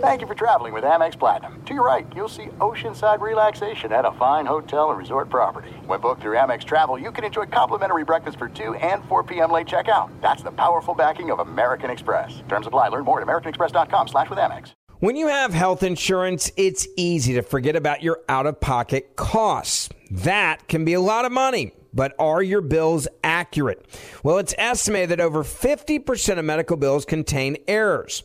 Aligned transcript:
Thank 0.00 0.20
you 0.20 0.26
for 0.26 0.34
traveling 0.34 0.72
with 0.72 0.82
Amex 0.82 1.16
Platinum. 1.16 1.62
To 1.66 1.74
your 1.74 1.86
right, 1.86 2.06
you'll 2.14 2.28
see 2.28 2.46
oceanside 2.58 3.20
relaxation 3.20 3.92
at 3.92 4.04
a 4.04 4.10
fine 4.12 4.44
hotel 4.44 4.90
and 4.90 4.98
resort 4.98 5.30
property. 5.30 5.70
When 5.86 6.00
booked 6.00 6.20
through 6.20 6.36
Amex 6.36 6.64
Travel, 6.64 6.98
you 6.98 7.12
can 7.12 7.22
enjoy 7.22 7.46
complimentary 7.46 8.04
breakfast 8.04 8.38
for 8.38 8.48
2 8.48 8.74
and 8.74 9.04
4 9.04 9.22
p.m. 9.22 9.52
late 9.52 9.68
checkout. 9.68 10.10
That's 10.20 10.42
the 10.42 10.50
powerful 10.50 10.94
backing 10.94 11.30
of 11.30 11.38
American 11.38 11.90
Express. 11.90 12.42
Terms 12.48 12.66
apply. 12.66 12.88
Learn 12.88 13.04
more 13.04 13.20
at 13.20 13.26
americanexpress.com 13.26 14.08
slash 14.08 14.28
with 14.28 14.38
Amex. 14.38 14.72
When 14.98 15.14
you 15.14 15.28
have 15.28 15.54
health 15.54 15.84
insurance, 15.84 16.50
it's 16.56 16.88
easy 16.96 17.34
to 17.34 17.42
forget 17.42 17.76
about 17.76 18.02
your 18.02 18.18
out-of-pocket 18.28 19.14
costs. 19.14 19.90
That 20.10 20.66
can 20.66 20.84
be 20.84 20.94
a 20.94 21.00
lot 21.00 21.24
of 21.24 21.30
money. 21.30 21.70
But 21.94 22.14
are 22.18 22.42
your 22.42 22.60
bills 22.62 23.06
accurate? 23.22 23.86
Well, 24.24 24.38
it's 24.38 24.54
estimated 24.58 25.10
that 25.10 25.20
over 25.20 25.44
50% 25.44 26.38
of 26.38 26.44
medical 26.44 26.76
bills 26.76 27.04
contain 27.04 27.58
errors. 27.68 28.24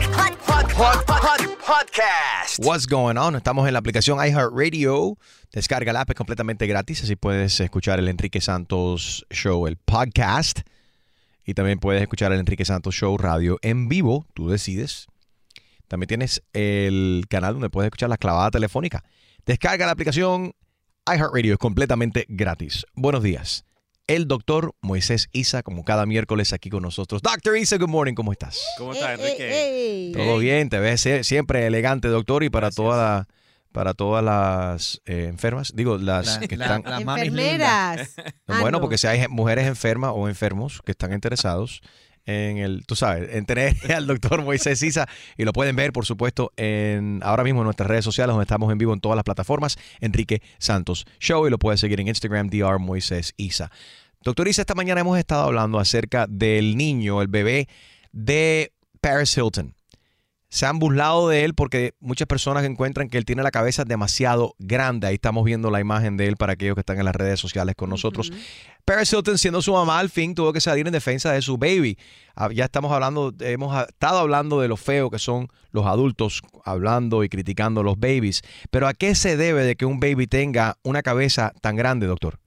What's 2.59 2.87
going 2.87 3.17
on? 3.17 3.35
Estamos 3.35 3.67
en 3.67 3.73
la 3.73 3.79
aplicación 3.79 4.17
iHeartRadio. 4.17 5.17
Descarga 5.51 5.93
la 5.93 6.01
app 6.01 6.09
es 6.09 6.15
completamente 6.15 6.67
gratis, 6.67 7.03
así 7.03 7.15
puedes 7.15 7.59
escuchar 7.59 7.99
el 7.99 8.07
Enrique 8.07 8.39
Santos 8.39 9.25
Show, 9.29 9.67
el 9.67 9.77
podcast. 9.77 10.61
Y 11.45 11.53
también 11.53 11.79
puedes 11.79 12.01
escuchar 12.01 12.31
el 12.31 12.39
Enrique 12.39 12.65
Santos 12.65 12.95
Show 12.95 13.17
Radio 13.17 13.57
en 13.61 13.89
vivo, 13.89 14.25
tú 14.33 14.49
decides. 14.49 15.07
También 15.87 16.07
tienes 16.07 16.43
el 16.53 17.25
canal 17.29 17.53
donde 17.53 17.69
puedes 17.69 17.87
escuchar 17.87 18.09
la 18.09 18.17
clavada 18.17 18.51
telefónica. 18.51 19.03
Descarga 19.45 19.85
la 19.85 19.91
aplicación 19.91 20.53
iHeartRadio, 21.05 21.53
es 21.53 21.59
completamente 21.59 22.25
gratis. 22.29 22.85
Buenos 22.93 23.23
días. 23.23 23.65
El 24.07 24.27
doctor 24.27 24.73
Moisés 24.81 25.29
Isa, 25.31 25.63
como 25.63 25.83
cada 25.85 26.05
miércoles 26.05 26.51
aquí 26.53 26.69
con 26.69 26.83
nosotros. 26.83 27.21
Doctor 27.21 27.57
Isa, 27.57 27.77
good 27.77 27.87
morning, 27.87 28.13
¿cómo 28.13 28.31
estás? 28.31 28.59
¿Cómo 28.77 28.93
estás, 28.93 29.19
Enrique? 29.19 30.11
Todo 30.15 30.37
bien, 30.37 30.69
te 30.69 30.79
ves 30.79 31.05
sie- 31.05 31.23
siempre 31.23 31.65
elegante, 31.65 32.07
doctor, 32.09 32.43
y 32.43 32.49
para 32.49 32.71
toda 32.71 32.97
la- 32.97 33.27
para 33.71 33.93
todas 33.93 34.21
las 34.21 35.01
eh, 35.05 35.27
enfermas, 35.29 35.71
digo, 35.73 35.97
las 35.97 36.41
La- 36.41 36.47
que 36.47 36.57
la- 36.57 36.65
están... 36.65 36.83
las 36.85 36.99
Enfermeras. 37.01 38.09
Ah, 38.47 38.59
bueno, 38.59 38.79
no. 38.79 38.81
porque 38.81 38.97
si 38.97 39.07
hay 39.07 39.25
mujeres 39.29 39.65
enfermas 39.65 40.11
o 40.13 40.27
enfermos 40.27 40.81
que 40.85 40.91
están 40.91 41.13
interesados 41.13 41.79
en 42.31 42.57
el, 42.57 42.85
tú 42.85 42.95
sabes, 42.95 43.33
en 43.33 43.45
tener 43.45 43.75
al 43.95 44.07
doctor 44.07 44.43
Moisés 44.43 44.81
Isa 44.81 45.07
y 45.37 45.43
lo 45.43 45.53
pueden 45.53 45.75
ver, 45.75 45.93
por 45.93 46.05
supuesto, 46.05 46.51
en 46.57 47.19
ahora 47.23 47.43
mismo 47.43 47.61
en 47.61 47.65
nuestras 47.65 47.87
redes 47.87 48.05
sociales 48.05 48.33
donde 48.33 48.43
estamos 48.43 48.71
en 48.71 48.77
vivo 48.77 48.93
en 48.93 48.99
todas 48.99 49.15
las 49.15 49.23
plataformas, 49.23 49.77
Enrique 49.99 50.41
Santos 50.57 51.05
Show 51.19 51.47
y 51.47 51.49
lo 51.49 51.59
puedes 51.59 51.79
seguir 51.79 51.99
en 51.99 52.07
Instagram, 52.07 52.49
DR 52.49 52.79
Moisés 52.79 53.33
Isa. 53.37 53.71
Doctor 54.23 54.47
Isa, 54.47 54.61
esta 54.61 54.75
mañana 54.75 55.01
hemos 55.01 55.17
estado 55.17 55.43
hablando 55.43 55.79
acerca 55.79 56.27
del 56.27 56.77
niño, 56.77 57.21
el 57.21 57.27
bebé 57.27 57.67
de 58.11 58.71
Paris 59.01 59.35
Hilton. 59.35 59.73
Se 60.53 60.65
han 60.65 60.79
burlado 60.79 61.29
de 61.29 61.45
él 61.45 61.53
porque 61.55 61.93
muchas 62.01 62.27
personas 62.27 62.65
encuentran 62.65 63.07
que 63.07 63.17
él 63.17 63.23
tiene 63.23 63.41
la 63.41 63.51
cabeza 63.51 63.85
demasiado 63.85 64.53
grande. 64.59 65.07
Ahí 65.07 65.15
estamos 65.15 65.45
viendo 65.45 65.71
la 65.71 65.79
imagen 65.79 66.17
de 66.17 66.27
él 66.27 66.35
para 66.35 66.53
aquellos 66.53 66.75
que 66.75 66.81
están 66.81 66.99
en 66.99 67.05
las 67.05 67.15
redes 67.15 67.39
sociales 67.39 67.73
con 67.73 67.89
nosotros. 67.89 68.33
Paris 68.83 69.13
Hilton, 69.13 69.37
siendo 69.37 69.61
su 69.61 69.71
mamá, 69.71 69.97
al 69.99 70.09
fin 70.09 70.35
tuvo 70.35 70.51
que 70.51 70.59
salir 70.59 70.85
en 70.85 70.91
defensa 70.91 71.31
de 71.31 71.41
su 71.41 71.57
baby. 71.57 71.97
Ah, 72.35 72.49
Ya 72.51 72.65
estamos 72.65 72.91
hablando, 72.91 73.33
hemos 73.39 73.87
estado 73.87 74.19
hablando 74.19 74.59
de 74.59 74.67
lo 74.67 74.75
feo 74.75 75.09
que 75.09 75.19
son 75.19 75.47
los 75.71 75.85
adultos 75.85 76.41
hablando 76.65 77.23
y 77.23 77.29
criticando 77.29 77.79
a 77.79 77.83
los 77.85 77.97
babies. 77.97 78.41
Pero 78.71 78.89
¿a 78.89 78.93
qué 78.93 79.15
se 79.15 79.37
debe 79.37 79.63
de 79.63 79.77
que 79.77 79.85
un 79.85 80.01
baby 80.01 80.27
tenga 80.27 80.77
una 80.83 81.01
cabeza 81.01 81.53
tan 81.61 81.77
grande, 81.77 82.07
doctor? 82.07 82.39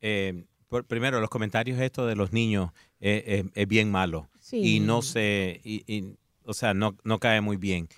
Eh, 0.00 0.44
por- 0.68 0.86
primero, 0.86 1.20
los 1.20 1.28
comentarios 1.28 1.78
esto 1.78 2.06
de 2.06 2.16
los 2.16 2.32
niños 2.32 2.70
eh, 3.00 3.22
eh, 3.26 3.44
es 3.54 3.68
bien 3.68 3.90
malo. 3.90 4.30
Sí. 4.40 4.76
Y 4.76 4.80
no 4.80 5.02
se, 5.02 5.60
y- 5.62 5.82
y, 5.86 6.14
o 6.50 6.54
sea, 6.54 6.74
no, 6.74 6.96
no 7.04 7.18
cae 7.18 7.40
muy 7.40 7.56
bien. 7.56 7.88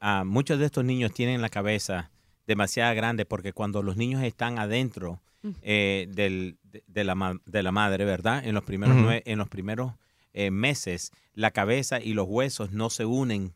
Ah, 0.00 0.24
muchos 0.26 0.58
de 0.58 0.66
estos 0.66 0.84
niños 0.84 1.12
tienen 1.12 1.40
la 1.42 1.48
cabeza 1.48 2.10
demasiado 2.46 2.94
grande 2.94 3.24
porque 3.24 3.52
cuando 3.52 3.82
los 3.82 3.96
niños 3.96 4.22
están 4.22 4.58
adentro 4.58 5.20
eh, 5.62 6.06
del- 6.10 6.58
de, 6.64 6.82
de 6.86 7.04
la, 7.04 7.14
ma- 7.14 7.40
de 7.46 7.62
la 7.62 7.72
madre, 7.72 8.04
¿verdad? 8.04 8.44
En 8.44 8.54
los 8.54 8.64
primeros, 8.64 8.96
en 9.24 9.38
los 9.38 9.48
primeros 9.48 9.92
eh, 10.34 10.50
meses, 10.50 11.12
la 11.34 11.50
cabeza 11.50 12.00
y 12.00 12.12
los 12.12 12.26
huesos 12.28 12.72
no 12.72 12.90
se 12.90 13.04
unen 13.06 13.54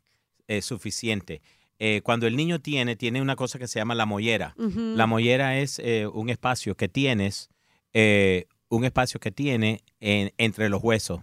eh, 0.49 0.63
suficiente. 0.63 1.43
Eh, 1.79 2.01
cuando 2.03 2.27
el 2.27 2.37
niño 2.37 2.61
tiene, 2.61 2.97
tiene 2.97 3.21
una 3.21 3.37
cosa 3.37 3.59
que 3.59 3.67
se 3.69 3.79
llama 3.81 3.95
la 3.95 4.07
mollera. 4.07 4.55
La 4.97 5.07
mollera 5.07 5.59
es 5.59 5.79
eh, 5.81 6.07
un 6.07 6.31
espacio 6.31 6.75
que 6.77 6.89
tienes, 6.89 7.51
eh, 7.93 8.47
un 8.69 8.85
espacio 8.85 9.19
que 9.21 9.31
tiene 9.31 9.83
en- 10.01 10.33
entre 10.39 10.69
los 10.69 10.83
huesos. 10.83 11.21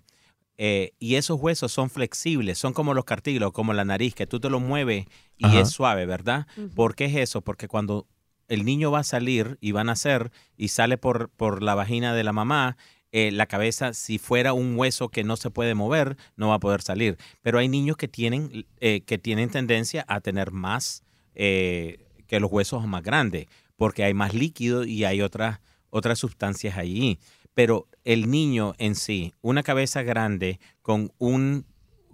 Eh, 0.63 0.93
y 0.99 1.15
esos 1.15 1.41
huesos 1.41 1.71
son 1.71 1.89
flexibles, 1.89 2.59
son 2.59 2.73
como 2.73 2.93
los 2.93 3.03
cartílagos, 3.03 3.51
como 3.51 3.73
la 3.73 3.83
nariz, 3.83 4.13
que 4.13 4.27
tú 4.27 4.39
te 4.39 4.47
lo 4.47 4.59
mueves 4.59 5.07
y 5.35 5.47
Ajá. 5.47 5.61
es 5.61 5.71
suave, 5.71 6.05
¿verdad? 6.05 6.45
¿Por 6.75 6.93
qué 6.93 7.05
es 7.05 7.15
eso? 7.15 7.41
Porque 7.41 7.67
cuando 7.67 8.05
el 8.47 8.63
niño 8.63 8.91
va 8.91 8.99
a 8.99 9.03
salir 9.03 9.57
y 9.59 9.71
va 9.71 9.81
a 9.81 9.85
nacer 9.85 10.31
y 10.57 10.67
sale 10.67 10.99
por, 10.99 11.29
por 11.29 11.63
la 11.63 11.73
vagina 11.73 12.13
de 12.13 12.23
la 12.23 12.31
mamá, 12.31 12.77
eh, 13.11 13.31
la 13.31 13.47
cabeza, 13.47 13.95
si 13.95 14.19
fuera 14.19 14.53
un 14.53 14.77
hueso 14.77 15.09
que 15.09 15.23
no 15.23 15.35
se 15.35 15.49
puede 15.49 15.73
mover, 15.73 16.15
no 16.35 16.49
va 16.49 16.55
a 16.55 16.59
poder 16.59 16.83
salir. 16.83 17.17
Pero 17.41 17.57
hay 17.57 17.67
niños 17.67 17.97
que 17.97 18.07
tienen, 18.07 18.67
eh, 18.81 19.01
que 19.01 19.17
tienen 19.17 19.49
tendencia 19.49 20.05
a 20.07 20.21
tener 20.21 20.51
más, 20.51 21.03
eh, 21.33 22.05
que 22.27 22.39
los 22.39 22.51
huesos 22.51 22.85
más 22.85 23.01
grandes, 23.01 23.47
porque 23.77 24.03
hay 24.03 24.13
más 24.13 24.35
líquido 24.35 24.83
y 24.83 25.05
hay 25.05 25.23
otras, 25.23 25.59
otras 25.89 26.19
sustancias 26.19 26.77
allí. 26.77 27.17
Pero 27.53 27.87
el 28.03 28.29
niño 28.29 28.73
en 28.77 28.95
sí, 28.95 29.33
una 29.41 29.63
cabeza 29.63 30.03
grande 30.03 30.59
con 30.81 31.11
un, 31.17 31.65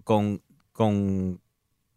con, 0.03 0.41
con, 0.71 1.41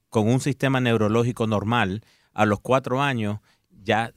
con 0.08 0.28
un 0.28 0.40
sistema 0.40 0.80
neurológico 0.80 1.46
normal, 1.46 2.02
a 2.32 2.46
los 2.46 2.60
cuatro 2.60 3.02
años 3.02 3.40
ya 3.82 4.12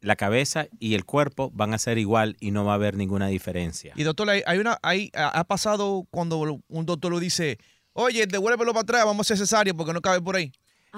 la 0.00 0.16
cabeza 0.16 0.66
y 0.78 0.94
el 0.94 1.04
cuerpo 1.04 1.50
van 1.54 1.72
a 1.72 1.78
ser 1.78 1.96
igual 1.98 2.36
y 2.38 2.50
no 2.50 2.64
va 2.64 2.72
a 2.72 2.74
haber 2.74 2.96
ninguna 2.96 3.28
diferencia. 3.28 3.94
Y 3.96 4.02
doctor, 4.02 4.28
hay, 4.28 4.58
una, 4.58 4.78
hay, 4.82 5.10
ha 5.14 5.28
ha 5.28 5.44
pasado 5.44 6.06
cuando 6.10 6.60
un 6.68 6.86
doctor 6.86 7.10
lo 7.10 7.20
dice, 7.20 7.58
oye, 7.94 8.26
devuélvelo 8.26 8.72
para 8.72 8.82
atrás, 8.82 9.04
vamos 9.06 9.18
a 9.20 9.22
hacer 9.22 9.38
cesárea 9.38 9.72
porque 9.72 9.94
no 9.94 10.02
cabe 10.02 10.20
por 10.20 10.36
ahí. 10.36 10.52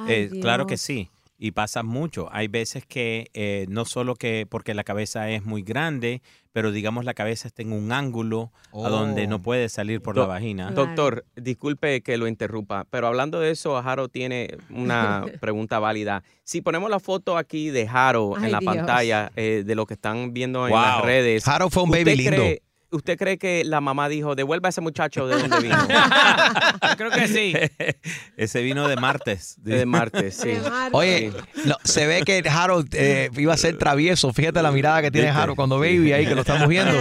Eh, 0.09 0.29
claro 0.41 0.67
que 0.67 0.77
sí. 0.77 1.09
Y 1.39 1.51
pasa 1.51 1.83
mucho. 1.83 2.29
Hay 2.33 2.49
veces 2.49 2.87
que 2.87 3.29
eh, 3.35 3.67
no 3.69 3.85
solo 3.85 4.15
que 4.15 4.47
porque 4.49 4.73
la 4.73 4.85
cabeza 4.85 5.29
es 5.29 5.45
muy 5.45 5.63
grande, 5.63 6.23
pero 6.53 6.73
digamos 6.73 7.05
la 7.05 7.13
cabeza 7.13 7.47
está 7.47 7.61
en 7.61 7.73
un 7.73 7.93
ángulo 7.93 8.53
a 8.73 8.89
donde 8.89 9.27
no 9.27 9.43
puede 9.43 9.69
salir 9.69 10.01
por 10.01 10.17
la 10.17 10.25
vagina. 10.25 10.71
Doctor, 10.71 11.27
disculpe 11.37 12.01
que 12.01 12.17
lo 12.17 12.27
interrumpa, 12.27 12.87
pero 12.89 13.07
hablando 13.07 13.39
de 13.39 13.51
eso, 13.51 13.81
Jaro 13.83 14.09
tiene 14.09 14.57
una 14.71 15.27
pregunta 15.41 15.79
válida. 15.79 16.23
Si 16.43 16.63
ponemos 16.63 16.89
la 16.89 17.01
foto 17.01 17.37
aquí 17.37 17.69
de 17.69 17.87
Jaro 17.87 18.33
Ay, 18.39 18.47
en 18.47 18.53
la 18.53 18.61
Dios. 18.61 18.75
pantalla 18.75 19.31
eh, 19.37 19.63
de 19.67 19.75
lo 19.75 19.85
que 19.85 19.93
están 19.95 20.33
viendo 20.33 20.67
en 20.67 20.73
las 20.73 21.03
redes. 21.03 21.45
Jaro 21.45 21.69
fue 21.69 21.83
un 21.83 21.91
¿usted 21.91 22.05
baby 22.07 22.17
lindo. 22.17 22.33
cree- 22.43 22.63
¿Usted 22.91 23.19
cree 23.19 23.37
que 23.37 23.65
la 23.65 23.81
mamá 23.81 24.09
dijo, 24.09 24.37
devuelva 24.37 24.69
a 24.69 24.71
ese 24.71 24.81
muchacho 24.81 25.27
de 25.27 25.37
donde 25.41 25.61
vino? 25.61 25.77
Creo 26.97 27.11
que 27.11 27.27
sí. 27.27 27.53
Ese 28.37 28.63
vino 28.63 28.87
de 28.87 28.97
martes. 28.97 29.57
de 29.59 29.85
Marte, 29.87 30.31
sí. 30.31 30.53
Oye, 30.93 31.33
no, 31.65 31.75
se 31.83 32.07
ve 32.07 32.23
que 32.23 32.43
Harold 32.49 32.89
eh, 32.93 33.31
iba 33.37 33.53
a 33.53 33.57
ser 33.57 33.77
travieso. 33.77 34.33
Fíjate 34.33 34.63
la 34.63 34.71
mirada 34.71 35.03
que 35.03 35.11
tiene 35.11 35.29
¿Viste? 35.29 35.41
Harold 35.43 35.57
cuando 35.57 35.79
baby 35.81 36.13
ahí, 36.13 36.27
que 36.27 36.35
lo 36.35 36.43
estamos 36.43 36.69
viendo. 36.69 36.93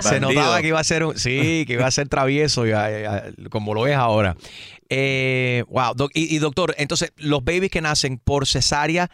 Se 0.00 0.20
Bandido. 0.20 0.40
notaba 0.40 0.60
que 0.60 0.68
iba 0.68 0.78
a 0.78 0.84
ser 0.84 1.04
un, 1.04 1.18
sí, 1.18 1.64
que 1.66 1.72
iba 1.72 1.86
a 1.86 1.90
ser 1.90 2.08
travieso 2.08 2.64
y, 2.66 2.70
eh, 2.72 3.32
como 3.50 3.74
lo 3.74 3.88
es 3.88 3.96
ahora. 3.96 4.36
Eh, 4.88 5.64
wow. 5.68 5.94
y, 6.14 6.34
y, 6.34 6.38
doctor, 6.38 6.74
entonces, 6.78 7.12
los 7.16 7.44
babies 7.44 7.70
que 7.70 7.80
nacen 7.80 8.18
por 8.18 8.46
cesárea 8.46 9.10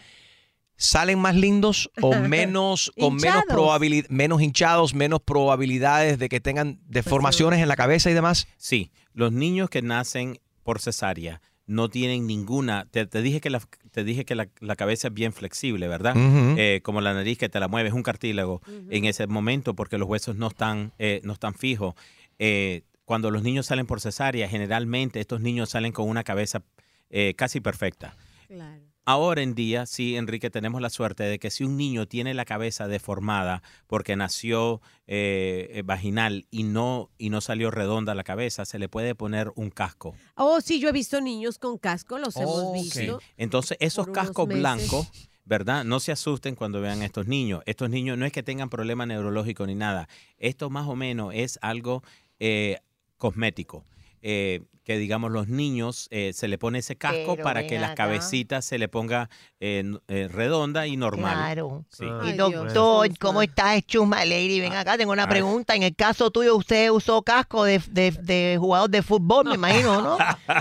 salen 0.85 1.19
más 1.19 1.35
lindos 1.35 1.91
o 2.01 2.15
menos 2.29 2.93
con 2.99 3.15
menos 3.17 3.25
Hinchados. 3.25 3.45
probabilidad, 3.49 4.09
menos 4.11 4.43
hinchados, 4.43 4.95
menos 4.95 5.21
probabilidades 5.21 6.19
de 6.19 6.29
que 6.29 6.41
tengan 6.41 6.79
deformaciones 6.87 7.61
en 7.61 7.69
la 7.69 7.77
cabeza 7.77 8.11
y 8.11 8.15
demás. 8.15 8.47
Sí, 8.57 8.91
los 9.13 9.33
niños 9.33 9.71
que 9.71 9.83
nacen 9.83 10.39
por 10.63 10.81
cesárea 10.81 11.41
no 11.67 11.89
tienen 11.89 12.27
ninguna. 12.27 12.87
Te, 12.91 13.07
te 13.07 13.23
dije 13.23 13.41
que 13.41 13.49
la, 13.51 13.61
te 13.91 14.05
dije 14.05 14.25
que 14.25 14.35
la, 14.35 14.49
la 14.61 14.77
cabeza 14.77 15.09
es 15.09 15.15
bien 15.15 15.33
flexible, 15.33 15.89
¿verdad? 15.89 16.15
Eh, 16.17 16.81
como 16.83 17.01
la 17.01 17.15
nariz 17.15 17.39
que 17.39 17.49
te 17.49 17.59
la 17.61 17.69
mueves, 17.69 17.93
un 17.95 18.03
cartílago 18.03 18.61
en 18.91 19.05
ese 19.07 19.27
momento 19.27 19.75
porque 19.75 19.97
los 19.97 20.09
huesos 20.09 20.37
no 20.37 20.49
están, 20.49 20.93
eh, 20.99 21.21
no 21.25 21.33
están 21.33 21.55
fijos. 21.55 21.95
Eh, 22.39 22.83
cuando 23.07 23.31
los 23.31 23.43
niños 23.43 23.67
salen 23.67 23.87
por 23.87 24.01
cesárea, 24.01 24.49
generalmente 24.49 25.21
estos 25.21 25.41
niños 25.41 25.71
salen 25.71 25.93
con 25.93 26.09
una 26.09 26.25
cabeza 26.25 26.63
eh, 27.11 27.35
casi 27.37 27.61
perfecta. 27.61 28.17
Claro. 28.49 28.83
Ahora 29.07 29.43
en 29.43 29.55
día, 29.55 29.85
sí, 29.85 30.17
Enrique, 30.17 30.49
tenemos 30.49 30.81
la 30.81 30.89
suerte 30.89 31.25
de 31.25 31.39
que 31.39 31.51
si 31.51 31.63
un 31.63 31.77
niño 31.77 32.07
tiene 32.07 32.33
la 32.33 32.47
cabeza 32.47 32.89
deformada 32.89 33.63
porque 33.87 34.17
nació 34.17 34.81
eh, 35.07 35.69
eh, 35.73 35.83
vaginal 35.85 36.47
y 36.51 36.63
no, 36.63 37.11
y 37.19 37.29
no 37.29 37.43
salió 37.43 37.71
redonda 37.71 38.15
la 38.15 38.25
cabeza, 38.25 38.65
se 38.65 38.79
le 38.79 38.89
puede 38.89 39.15
poner 39.15 39.53
un 39.57 39.69
casco. 39.69 40.15
Oh, 40.37 40.63
sí, 40.63 40.81
yo 40.81 40.89
he 40.89 40.93
visto 40.93 41.21
niños 41.21 41.59
con 41.59 41.77
casco, 41.77 42.19
los 42.19 42.35
hemos 42.37 42.73
visto. 42.73 43.21
Entonces, 43.37 43.77
esos 43.81 44.09
cascos 44.09 44.49
meses. 44.49 44.61
blancos, 44.63 45.09
¿verdad? 45.45 45.85
No 45.85 46.01
se 46.01 46.11
asusten 46.11 46.55
cuando 46.55 46.81
vean 46.81 47.03
a 47.03 47.05
estos 47.05 47.27
niños. 47.27 47.63
Estos 47.67 47.91
niños 47.91 48.17
no 48.17 48.25
es 48.25 48.33
que 48.33 48.43
tengan 48.43 48.71
problema 48.71 49.05
neurológico 49.05 49.67
ni 49.67 49.75
nada. 49.75 50.09
Esto 50.39 50.71
más 50.71 50.89
o 50.89 50.97
menos 50.97 51.35
es 51.35 51.59
algo 51.61 52.03
eh, 52.41 52.79
cosmético. 53.19 53.85
Eh, 54.27 54.63
que 54.85 54.99
digamos 54.99 55.31
los 55.33 55.49
niños 55.49 56.09
eh, 56.11 56.33
se 56.35 56.47
le 56.47 56.59
pone 56.59 56.81
ese 56.81 56.97
casco 56.97 57.37
Pero 57.37 57.43
para 57.43 57.67
que 57.67 57.79
la 57.79 57.87
acá. 57.89 58.05
cabecita 58.05 58.61
se 58.61 58.77
le 58.77 58.87
ponga 58.89 59.31
eh, 59.59 59.83
eh, 60.09 60.29
redonda 60.31 60.87
y 60.87 60.99
normal. 60.99 61.35
Claro. 61.37 61.87
Sí. 61.89 62.05
Y 62.05 62.33
doctor, 62.35 63.07
Dios. 63.09 63.19
¿cómo 63.19 63.41
estás, 63.41 63.81
Chusma 63.87 64.27
Lady? 64.27 64.61
Ven 64.61 64.75
acá, 64.75 64.99
tengo 64.99 65.13
una 65.13 65.23
Ay. 65.23 65.31
pregunta. 65.31 65.75
En 65.75 65.85
el 65.85 65.97
caso 65.97 66.31
tuyo, 66.31 66.55
usted 66.55 66.91
usó 66.91 67.23
casco 67.23 67.65
de, 67.65 67.81
de, 67.91 68.11
de 68.11 68.57
jugador 68.61 68.91
de 68.91 69.01
fútbol, 69.03 69.47
me 69.47 69.55
imagino, 69.55 70.03
¿no? 70.03 70.19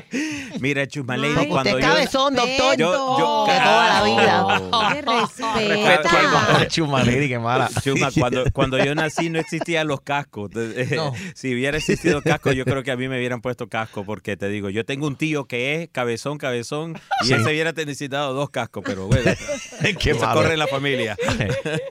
Mira, 0.62 0.88
Chusma 0.88 1.18
Lady, 1.18 1.33
Ay, 1.39 1.48
cuando 1.50 1.71
usted 1.71 1.81
yo... 1.81 1.88
es 1.88 1.94
cabezón, 1.94 2.36
doctor. 2.36 2.77
Yo- 2.77 3.18
yo- 3.19 3.45
de 3.45 3.59
toda 3.59 3.89
la 3.89 4.04
vida. 4.06 4.94
¡Qué 4.94 5.01
respeta! 5.01 6.09
Cuando- 6.09 6.66
Chuma, 6.69 7.04
Lady, 7.04 7.27
qué 7.27 7.39
mala. 7.39 7.69
Chuma, 7.83 8.09
cuando, 8.18 8.44
cuando 8.54 8.77
yo 8.83 8.95
nací 8.95 9.30
no 9.30 9.39
existían 9.39 9.88
los 9.88 10.00
cascos. 10.01 10.51
No. 10.95 11.13
Si 11.36 11.54
hubiera 11.54 11.77
existido 11.77 12.21
casco, 12.21 12.51
yo 12.54 12.63
creo 12.63 12.83
que 12.83 12.92
a 12.92 12.95
mí 12.95 13.07
me 13.09 13.18
hubieran 13.18 13.42
puesto 13.42 13.52
casco, 13.69 14.03
porque 14.05 14.35
te 14.38 14.50
digo, 14.50 14.69
yo 14.69 14.85
tengo 14.85 15.07
un 15.07 15.15
tío 15.15 15.45
que 15.45 15.75
es 15.83 15.89
cabezón, 15.91 16.38
cabezón, 16.38 16.95
y 17.21 17.27
Sí. 17.27 17.33
él 17.33 17.44
se 17.44 17.50
hubiera 17.51 17.71
necesitado 17.71 18.33
dos 18.33 18.50
cascos, 18.50 18.83
pero 18.85 19.07
bueno, 19.07 19.23
corre 20.33 20.53
en 20.53 20.59
la 20.59 20.67
familia. 20.67 21.15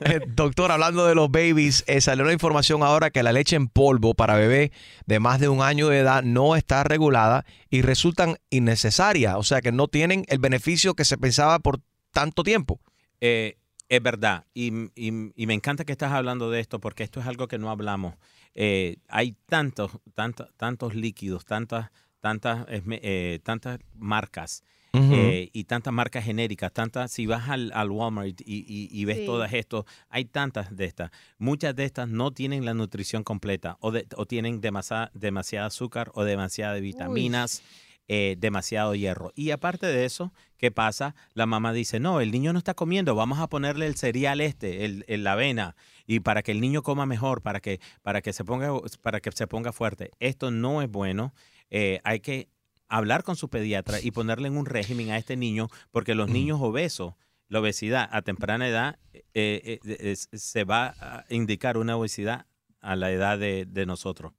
Eh, 0.05 0.19
Doctor, 0.27 0.71
hablando 0.71 1.05
de 1.05 1.15
los 1.15 1.29
babies, 1.31 1.83
eh, 1.87 2.01
salió 2.01 2.25
la 2.25 2.33
información 2.33 2.83
ahora 2.83 3.09
que 3.09 3.23
la 3.23 3.31
leche 3.33 3.55
en 3.55 3.67
polvo 3.67 4.13
para 4.13 4.35
bebé 4.35 4.71
de 5.05 5.19
más 5.19 5.39
de 5.39 5.49
un 5.49 5.61
año 5.61 5.87
de 5.89 5.99
edad 5.99 6.23
no 6.23 6.55
está 6.55 6.83
regulada 6.83 7.45
y 7.69 7.81
resultan 7.81 8.37
innecesarias, 8.49 9.35
o 9.35 9.43
sea 9.43 9.61
que 9.61 9.71
no 9.71 9.87
tienen 9.87 10.25
el 10.27 10.39
beneficio 10.39 10.93
que 10.95 11.05
se 11.05 11.17
pensaba 11.17 11.59
por 11.59 11.79
tanto 12.11 12.43
tiempo. 12.43 12.79
Eh, 13.21 13.57
es 13.89 14.01
verdad, 14.01 14.45
y, 14.53 14.71
y- 14.95 15.31
y 15.35 15.45
me 15.47 15.53
encanta 15.53 15.85
que 15.85 15.91
estás 15.91 16.11
hablando 16.11 16.49
de 16.49 16.59
esto, 16.59 16.79
porque 16.79 17.03
esto 17.03 17.19
es 17.19 17.27
algo 17.27 17.47
que 17.47 17.57
no 17.59 17.69
hablamos. 17.69 18.15
Eh, 18.55 18.97
hay 19.07 19.35
tantos, 19.47 19.91
tantos, 20.13 20.49
tantos 20.57 20.95
líquidos, 20.95 21.45
tantas, 21.45 21.89
tantas, 22.19 22.65
eh, 22.69 23.39
tantas 23.43 23.79
marcas. 23.95 24.63
eh, 24.95 25.49
y 25.53 25.63
tantas 25.63 25.91
marcas 25.91 26.23
genéricas, 26.23 26.71
tantas, 26.71 27.11
si 27.11 27.25
vas 27.25 27.49
al, 27.49 27.71
al 27.73 27.89
Walmart 27.89 28.39
y, 28.41 28.59
y- 28.67 28.89
y 28.91 29.05
ves 29.05 29.17
Sí. 29.17 29.25
todas 29.25 29.51
esto, 29.51 29.85
hay 30.07 30.25
tantas 30.25 30.75
de 30.75 30.85
estas. 30.85 31.09
Muchas 31.39 31.75
de 31.75 31.83
estas 31.85 32.07
no 32.07 32.31
tienen 32.31 32.63
la 32.63 32.73
nutrición 32.75 33.23
completa 33.23 33.75
o, 33.81 33.91
de- 33.91 34.05
o 34.15 34.27
tienen 34.27 34.61
demasiada, 34.61 35.09
demasiada 35.15 35.65
azúcar 35.65 36.11
o 36.13 36.23
demasiadas 36.23 36.79
vitaminas, 36.79 37.63
eh, 38.07 38.35
demasiado 38.37 38.93
hierro. 38.95 39.31
Y 39.35 39.49
aparte 39.49 39.87
de 39.87 40.05
eso, 40.05 40.31
¿qué 40.63 40.71
pasa? 40.71 41.13
La 41.33 41.45
mamá 41.45 41.73
dice, 41.73 41.99
no, 41.99 42.21
el 42.21 42.31
niño 42.31 42.53
no 42.53 42.57
está 42.57 42.73
comiendo, 42.73 43.15
vamos 43.15 43.39
a 43.39 43.47
ponerle 43.47 43.85
el 43.85 43.95
cereal 43.97 44.39
este, 44.39 44.85
el, 44.85 45.03
el- 45.09 45.25
la 45.25 45.33
avena, 45.33 45.75
y 46.07 46.21
para 46.21 46.41
que 46.41 46.51
el 46.53 46.61
niño 46.61 46.83
coma 46.83 47.05
mejor, 47.05 47.41
para 47.41 47.59
que, 47.59 47.81
para 48.01 48.21
que, 48.21 48.31
se, 48.31 48.45
ponga, 48.45 48.69
para 49.01 49.19
que 49.19 49.29
se 49.33 49.45
ponga 49.45 49.73
fuerte. 49.73 50.11
Esto 50.21 50.51
no 50.51 50.81
es 50.81 50.89
bueno. 50.89 51.33
Eh, 51.69 51.99
hay 52.05 52.21
que 52.21 52.47
hablar 52.87 53.23
con 53.23 53.35
su 53.35 53.49
pediatra 53.49 53.99
y 53.99 54.11
ponerle 54.11 54.47
en 54.47 54.55
un 54.55 54.65
régimen 54.65 55.11
a 55.11 55.17
este 55.17 55.35
niño, 55.35 55.67
porque 55.91 56.15
los 56.15 56.29
niños 56.29 56.59
obesos, 56.61 57.15
la 57.49 57.59
obesidad 57.59 58.07
a 58.13 58.21
temprana 58.21 58.65
edad, 58.69 58.99
eh, 59.11 59.21
eh, 59.33 59.79
es- 59.99 60.29
se 60.31 60.63
va 60.63 60.95
a 61.01 61.25
indicar 61.29 61.77
una 61.77 61.97
obesidad 61.97 62.45
a 62.79 62.95
la 62.95 63.11
edad 63.11 63.37
de, 63.37 63.65
de 63.65 63.85
nosotros. 63.85 64.31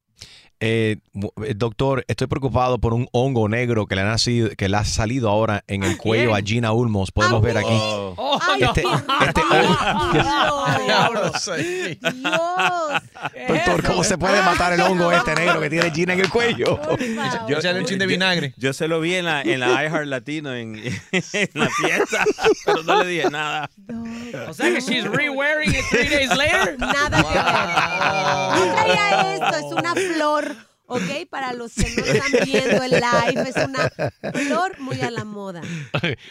Eh, 0.66 0.96
eh, 1.44 1.52
doctor, 1.54 2.06
estoy 2.08 2.26
preocupado 2.26 2.78
por 2.78 2.94
un 2.94 3.06
hongo 3.12 3.50
negro 3.50 3.86
que 3.86 3.94
le 3.96 4.00
ha, 4.00 4.04
nacido, 4.04 4.48
que 4.56 4.68
le 4.70 4.76
ha 4.78 4.84
salido 4.86 5.28
ahora 5.28 5.62
en 5.66 5.82
el 5.82 5.98
cuello 5.98 6.34
a 6.34 6.40
Gina 6.40 6.72
Ulmos. 6.72 7.12
Podemos 7.12 7.42
ver 7.42 7.58
aquí. 7.58 7.68
Oh. 7.70 8.38
¡Ay, 8.40 8.62
Este- 8.62 8.82
este-! 9.26 9.42
Dios. 10.84 11.50
Doctor, 13.48 13.82
¿cómo 13.84 14.04
se 14.04 14.16
puede 14.16 14.40
matar 14.42 14.72
el 14.72 14.80
hongo 14.80 15.12
este 15.12 15.34
negro 15.34 15.60
que 15.60 15.68
tiene 15.68 15.90
Gina 15.90 16.14
en 16.14 16.20
el 16.20 16.30
cuello? 16.30 16.76
Favor. 16.78 16.98
Yo, 17.48 17.60
yo- 17.60 17.60
Yo 18.56 18.72
se 18.72 18.88
lo 18.88 19.00
vi 19.00 19.14
en 19.16 19.26
la, 19.26 19.42
en 19.42 19.60
la 19.60 19.66
iHeart 19.84 20.06
Latino 20.06 20.54
en, 20.54 20.76
en 21.12 21.48
la 21.52 21.68
fiesta, 21.68 22.24
pero 22.64 22.82
no 22.84 23.02
le 23.02 23.08
dije 23.10 23.30
nada. 23.30 23.70
O 24.48 24.54
sea 24.54 24.72
que 24.72 24.80
she's 24.80 25.04
re-wearing 25.04 25.70
it 25.74 25.84
three 25.90 26.08
days 26.08 26.30
later. 26.36 26.76
Nada 26.78 27.18
que 27.22 27.28
ver. 27.28 27.44
No 28.54 28.74
traía 28.74 29.34
esto, 29.34 29.56
es 29.56 29.72
una 29.72 29.94
flor, 29.94 30.53
¿ok? 30.86 31.28
Para 31.30 31.52
los 31.52 31.74
que 31.74 31.82
no 31.96 32.04
están 32.04 32.32
viendo 32.44 32.82
el 32.82 32.90
live, 32.92 33.48
es 33.48 33.56
una 33.56 33.90
flor 34.32 34.78
muy 34.80 35.00
a 35.00 35.10
la 35.10 35.24
moda. 35.24 35.62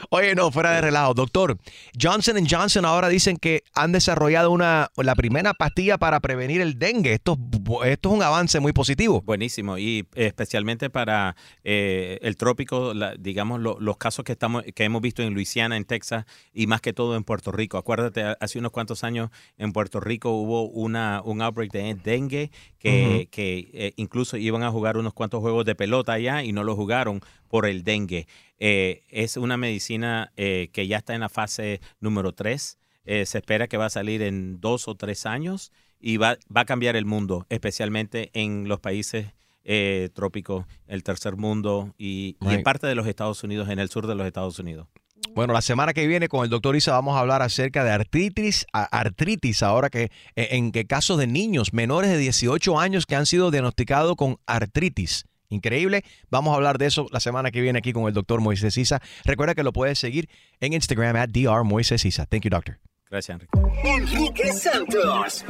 Oye, 0.10 0.36
no, 0.36 0.52
fuera 0.52 0.72
de 0.72 0.82
relajo. 0.82 1.14
Doctor, 1.14 1.58
Johnson 2.00 2.46
Johnson 2.50 2.86
ahora 2.86 3.10
dicen 3.10 3.38
que 3.38 3.64
han 3.74 3.92
desarrollado 3.92 4.52
una, 4.52 4.92
la 4.98 5.16
primera 5.16 5.54
pastilla 5.54 5.98
para 5.98 6.20
prevenir 6.20 6.62
el 6.62 6.78
dengue. 6.80 7.14
Esto, 7.14 7.34
es 7.34 7.40
bu- 7.62 7.86
esto 7.86 8.10
es 8.10 8.16
un 8.16 8.24
avance 8.24 8.60
muy 8.60 8.74
positivo. 8.74 9.22
Buenísimo, 9.22 9.78
y 9.78 10.08
especialmente 10.16 10.90
para 10.90 11.36
eh, 11.64 12.20
el 12.22 12.38
trópico, 12.38 12.94
la- 12.94 13.16
digamos, 13.16 13.60
lo- 13.60 13.80
los 13.80 13.98
casos 13.98 14.24
que, 14.26 14.34
estamos, 14.34 14.64
que 14.76 14.84
hemos 14.84 15.02
visto 15.02 15.22
en 15.24 15.34
Luisiana, 15.34 15.78
en 15.78 15.86
Texas 15.86 16.26
y 16.54 16.68
más 16.68 16.82
que 16.82 16.94
todo 16.94 17.16
en 17.16 17.24
Puerto 17.24 17.52
Rico. 17.52 17.78
Acuérdate, 17.78 18.24
hace 18.40 18.60
unos 18.60 18.72
cuantos 18.72 19.04
años 19.04 19.30
en 19.58 19.72
Puerto 19.74 20.00
Rico 20.00 20.32
hubo 20.32 20.64
una, 20.70 21.22
un 21.24 21.42
outbreak 21.42 21.72
de 21.72 21.96
dengue 21.96 22.52
que, 22.80 23.28
que 23.32 23.70
eh, 23.74 23.94
incluso 23.96 24.38
iban 24.46 24.64
a 24.64 24.72
jugar 24.72 24.98
unos 24.98 25.14
cuantos 25.14 25.42
juegos 25.42 25.66
de 25.66 25.76
pelota 25.76 26.14
allá 26.14 26.44
y 26.44 26.52
no 26.52 26.64
lo 26.64 26.76
jugaron 26.76 27.22
por 27.48 27.66
el 27.66 27.84
dengue. 27.84 28.28
Eh, 28.60 29.04
es 29.10 29.38
una 29.38 29.58
medicina 29.58 30.32
eh, 30.38 30.70
que 30.74 30.88
ya 30.88 30.98
está 30.98 31.14
en 31.14 31.22
la 31.22 31.30
fase 31.30 31.82
número 32.00 32.34
3. 32.34 32.78
se 33.06 33.38
espera 33.38 33.68
que 33.68 33.78
va 33.78 33.88
a 33.88 33.90
salir 33.90 34.22
en 34.22 34.62
dos 34.62 34.88
o 34.88 34.96
tres 34.96 35.26
años 35.26 35.72
y 36.00 36.18
va, 36.18 36.38
va 36.56 36.62
a 36.62 36.66
cambiar 36.66 36.96
el 36.96 37.06
mundo, 37.06 37.46
especialmente 37.50 38.30
en 38.34 38.68
los 38.68 38.80
países 38.80 39.34
eh, 39.66 40.10
trópicos, 40.14 40.66
el 40.88 41.04
tercer 41.04 41.38
mundo 41.38 41.94
y, 41.98 42.36
y 42.42 42.54
en 42.54 42.64
parte 42.64 42.86
de 42.86 42.96
los 42.96 43.08
Estados 43.08 43.42
Unidos, 43.46 43.70
en 43.70 43.80
el 43.80 43.88
sur 43.88 44.08
de 44.08 44.16
los 44.16 44.28
Estados 44.28 44.60
Unidos. 44.60 44.88
Bueno, 45.36 45.54
la 45.54 45.62
semana 45.62 45.94
que 45.94 46.06
viene 46.06 46.28
con 46.28 46.44
el 46.44 46.50
doctor 46.50 46.76
Isa 46.76 46.92
vamos 46.92 47.16
a 47.16 47.20
hablar 47.20 47.42
acerca 47.42 47.84
de 47.84 47.92
artritis, 47.92 48.66
artritis 48.72 49.64
ahora 49.64 49.90
que 49.90 50.12
eh, 50.36 50.50
en 50.52 50.72
que 50.72 50.86
casos 50.86 51.18
de 51.18 51.28
niños 51.28 51.74
menores 51.74 52.12
de 52.12 52.18
18 52.18 52.80
años 52.80 53.06
que 53.06 53.16
han 53.16 53.26
sido 53.26 53.50
diagnosticados 53.50 54.16
con 54.16 54.38
artritis. 54.46 55.26
Increíble. 55.50 56.04
Vamos 56.30 56.54
a 56.54 56.56
hablar 56.56 56.78
de 56.78 56.88
eso 56.88 57.08
la 57.12 57.20
semana 57.20 57.52
que 57.52 57.62
viene 57.62 57.80
aquí 57.80 57.94
con 57.94 58.08
el 58.08 58.14
doctor 58.14 58.42
Moisés 58.42 58.78
Isa. 58.78 59.02
Recuerda 59.24 59.56
que 59.56 59.64
lo 59.64 59.72
puedes 59.72 60.00
seguir 60.00 60.30
en 60.60 60.74
Instagram 60.74 61.16
at 61.16 61.30
Dr. 61.30 61.64
Moisés 61.64 62.06
Isa. 62.06 62.26
Thank 62.26 62.44
you, 62.44 62.50
doctor. 62.50 62.80
Gracias, 63.10 63.36
Enrique. 63.36 63.60
Enrique 63.84 64.52
Santos. 64.54 65.46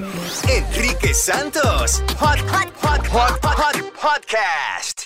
Enrique 0.50 1.13
Santos. 1.13 2.03
Hot, 2.20 2.39
hot, 2.39 2.74
hot, 2.82 3.08
hot, 3.08 3.39
hot, 3.42 3.58
hot 3.58 3.94
podcast. 3.94 5.02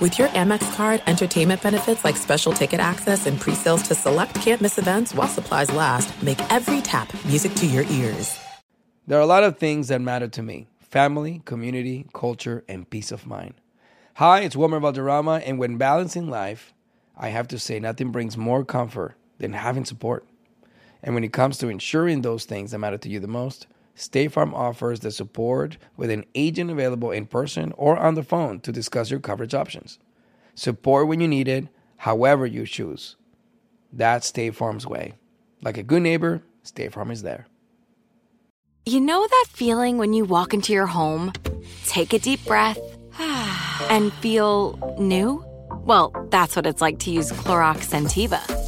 With 0.00 0.16
your 0.16 0.28
Amex 0.28 0.76
card, 0.76 1.02
entertainment 1.08 1.60
benefits 1.60 2.04
like 2.04 2.16
special 2.16 2.52
ticket 2.52 2.78
access 2.78 3.26
and 3.26 3.40
pre-sales 3.40 3.82
to 3.88 3.96
select 3.96 4.32
campus 4.36 4.78
events 4.78 5.12
while 5.12 5.26
supplies 5.26 5.72
last 5.72 6.22
make 6.22 6.38
every 6.52 6.80
tap 6.80 7.12
music 7.24 7.52
to 7.54 7.66
your 7.66 7.82
ears. 7.90 8.38
There 9.08 9.18
are 9.18 9.22
a 9.22 9.26
lot 9.26 9.42
of 9.42 9.58
things 9.58 9.88
that 9.88 10.00
matter 10.00 10.28
to 10.28 10.40
me 10.40 10.68
family, 10.78 11.42
community, 11.44 12.06
culture, 12.14 12.62
and 12.68 12.88
peace 12.88 13.10
of 13.10 13.26
mind. 13.26 13.54
Hi, 14.14 14.42
it's 14.42 14.54
Wilmer 14.54 14.78
Valderrama, 14.78 15.42
and 15.44 15.58
when 15.58 15.78
balancing 15.78 16.30
life, 16.30 16.72
I 17.16 17.30
have 17.30 17.48
to 17.48 17.58
say 17.58 17.80
nothing 17.80 18.12
brings 18.12 18.36
more 18.36 18.64
comfort 18.64 19.16
than 19.38 19.52
having 19.52 19.84
support. 19.84 20.24
And 21.02 21.12
when 21.16 21.24
it 21.24 21.32
comes 21.32 21.58
to 21.58 21.68
ensuring 21.68 22.22
those 22.22 22.44
things 22.44 22.70
that 22.70 22.78
matter 22.78 22.98
to 22.98 23.08
you 23.08 23.18
the 23.18 23.26
most, 23.26 23.66
State 23.98 24.30
Farm 24.30 24.54
offers 24.54 25.00
the 25.00 25.10
support 25.10 25.76
with 25.96 26.08
an 26.08 26.24
agent 26.36 26.70
available 26.70 27.10
in 27.10 27.26
person 27.26 27.72
or 27.76 27.96
on 27.98 28.14
the 28.14 28.22
phone 28.22 28.60
to 28.60 28.70
discuss 28.70 29.10
your 29.10 29.18
coverage 29.18 29.54
options. 29.54 29.98
Support 30.54 31.08
when 31.08 31.20
you 31.20 31.26
need 31.26 31.48
it, 31.48 31.66
however 31.96 32.46
you 32.46 32.64
choose. 32.64 33.16
That's 33.92 34.28
State 34.28 34.54
Farm's 34.54 34.86
way. 34.86 35.14
Like 35.62 35.76
a 35.76 35.82
good 35.82 36.02
neighbor, 36.02 36.42
State 36.62 36.92
Farm 36.92 37.10
is 37.10 37.22
there. 37.22 37.48
You 38.86 39.00
know 39.00 39.26
that 39.26 39.46
feeling 39.48 39.98
when 39.98 40.12
you 40.12 40.24
walk 40.24 40.54
into 40.54 40.72
your 40.72 40.86
home, 40.86 41.32
take 41.86 42.12
a 42.12 42.20
deep 42.20 42.44
breath, 42.44 42.78
and 43.90 44.12
feel 44.14 44.96
new? 45.00 45.44
Well, 45.72 46.14
that's 46.30 46.54
what 46.54 46.66
it's 46.66 46.80
like 46.80 47.00
to 47.00 47.10
use 47.10 47.32
Clorox 47.32 47.88
Sentiva. 47.88 48.67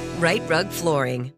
Right 0.21 0.47
Rug 0.47 0.69
Flooring. 0.69 1.31